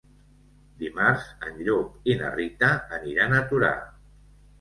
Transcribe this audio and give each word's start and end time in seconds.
Dimarts 0.77 1.27
en 1.49 1.59
Llop 1.67 2.09
i 2.13 2.15
na 2.21 2.31
Rita 2.37 2.71
aniran 2.99 3.37
a 3.37 3.43
Torà. 3.53 3.71